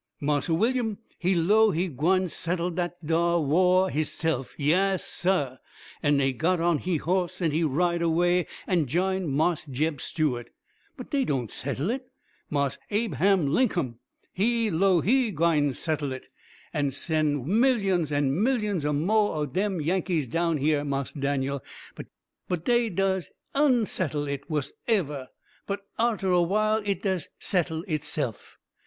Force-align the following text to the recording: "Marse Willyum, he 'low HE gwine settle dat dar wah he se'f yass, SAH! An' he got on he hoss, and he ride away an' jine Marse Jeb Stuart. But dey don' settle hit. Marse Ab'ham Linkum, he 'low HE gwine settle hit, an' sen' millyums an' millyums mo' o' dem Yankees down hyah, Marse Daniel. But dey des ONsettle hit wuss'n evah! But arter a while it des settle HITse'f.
"Marse 0.19 0.49
Willyum, 0.49 0.97
he 1.19 1.35
'low 1.35 1.69
HE 1.69 1.89
gwine 1.89 2.27
settle 2.27 2.71
dat 2.71 2.95
dar 3.05 3.39
wah 3.39 3.85
he 3.85 4.03
se'f 4.03 4.55
yass, 4.57 5.03
SAH! 5.05 5.57
An' 6.01 6.19
he 6.19 6.33
got 6.33 6.59
on 6.59 6.79
he 6.79 6.97
hoss, 6.97 7.39
and 7.39 7.53
he 7.53 7.63
ride 7.63 8.01
away 8.01 8.47
an' 8.65 8.87
jine 8.87 9.27
Marse 9.29 9.67
Jeb 9.67 10.01
Stuart. 10.01 10.49
But 10.97 11.11
dey 11.11 11.23
don' 11.23 11.49
settle 11.49 11.89
hit. 11.89 12.09
Marse 12.49 12.79
Ab'ham 12.89 13.49
Linkum, 13.53 13.99
he 14.33 14.71
'low 14.71 15.01
HE 15.01 15.33
gwine 15.33 15.71
settle 15.71 16.09
hit, 16.09 16.29
an' 16.73 16.89
sen' 16.89 17.45
millyums 17.45 18.11
an' 18.11 18.31
millyums 18.31 18.91
mo' 18.91 19.33
o' 19.33 19.45
dem 19.45 19.79
Yankees 19.79 20.27
down 20.27 20.57
hyah, 20.57 20.83
Marse 20.83 21.13
Daniel. 21.13 21.63
But 22.49 22.65
dey 22.65 22.89
des 22.89 23.21
ONsettle 23.53 24.25
hit 24.25 24.49
wuss'n 24.49 24.73
evah! 24.87 25.27
But 25.67 25.85
arter 25.99 26.31
a 26.31 26.41
while 26.41 26.81
it 26.85 27.03
des 27.03 27.19
settle 27.37 27.83
HITse'f. 27.83 28.57